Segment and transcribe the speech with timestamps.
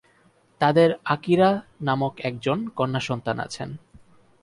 [0.61, 1.49] তাদের আকিরা
[1.81, 3.69] নামক একজন কন্যাসন্তান আছেন।